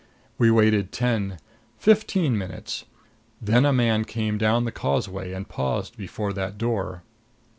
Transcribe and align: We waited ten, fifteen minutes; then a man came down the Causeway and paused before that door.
We 0.39 0.49
waited 0.49 0.91
ten, 0.91 1.37
fifteen 1.77 2.35
minutes; 2.35 2.85
then 3.39 3.67
a 3.67 3.71
man 3.71 4.03
came 4.03 4.39
down 4.39 4.63
the 4.65 4.71
Causeway 4.71 5.31
and 5.31 5.47
paused 5.47 5.95
before 5.95 6.33
that 6.33 6.57
door. 6.57 7.03